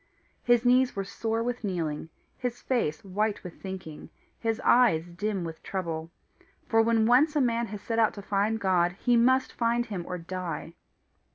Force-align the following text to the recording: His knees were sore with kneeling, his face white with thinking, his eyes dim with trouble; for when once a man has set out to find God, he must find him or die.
His 0.41 0.65
knees 0.65 0.95
were 0.95 1.03
sore 1.03 1.43
with 1.43 1.63
kneeling, 1.63 2.09
his 2.35 2.59
face 2.59 3.03
white 3.05 3.43
with 3.43 3.61
thinking, 3.61 4.09
his 4.39 4.59
eyes 4.63 5.05
dim 5.07 5.43
with 5.43 5.61
trouble; 5.61 6.09
for 6.67 6.81
when 6.81 7.05
once 7.05 7.35
a 7.35 7.39
man 7.41 7.67
has 7.67 7.81
set 7.83 7.99
out 7.99 8.15
to 8.15 8.23
find 8.23 8.59
God, 8.59 8.93
he 8.93 9.15
must 9.15 9.53
find 9.53 9.85
him 9.85 10.03
or 10.07 10.17
die. 10.17 10.73